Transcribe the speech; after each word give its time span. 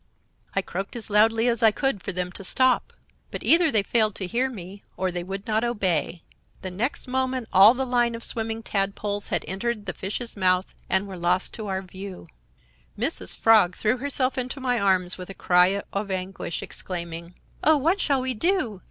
I 0.55 0.63
croaked 0.63 0.95
as 0.95 1.11
loudly 1.11 1.47
as 1.47 1.61
I 1.61 1.69
could 1.69 2.01
for 2.01 2.11
them 2.11 2.31
to 2.31 2.43
stop; 2.43 2.91
but 3.29 3.43
either 3.43 3.69
they 3.69 3.83
failed 3.83 4.15
to 4.15 4.25
hear 4.25 4.49
me, 4.49 4.81
or 4.97 5.11
they 5.11 5.23
would 5.23 5.45
not 5.45 5.63
obey. 5.63 6.21
The 6.63 6.71
next 6.71 7.07
moment 7.07 7.47
all 7.53 7.75
the 7.75 7.85
line 7.85 8.15
of 8.15 8.23
swimming 8.23 8.63
tadpoles 8.63 9.27
had 9.27 9.45
entered 9.47 9.85
the 9.85 9.93
fish's 9.93 10.35
mouth 10.35 10.73
and 10.89 11.05
were 11.07 11.17
lost 11.19 11.53
to 11.53 11.67
our 11.67 11.83
view. 11.83 12.25
"Mrs. 12.97 13.37
Frog 13.37 13.75
threw 13.75 13.97
herself 13.97 14.39
into 14.39 14.59
my 14.59 14.79
arms 14.79 15.19
with 15.19 15.29
a 15.29 15.35
cry 15.35 15.83
or 15.93 16.11
anguish, 16.11 16.63
exclaiming: 16.63 17.35
"'Oh, 17.63 17.77
what 17.77 18.01
shall 18.01 18.21
we 18.21 18.33
do? 18.33 18.79